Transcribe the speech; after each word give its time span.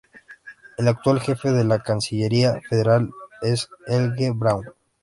El 0.79 0.87
actual 0.87 1.19
jefe 1.19 1.51
de 1.51 1.63
la 1.63 1.83
Cancillería 1.83 2.59
Federal 2.67 3.11
es 3.43 3.69
Helge 3.85 4.31
Braun. 4.31 4.65